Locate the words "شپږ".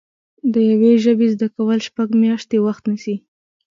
1.87-2.09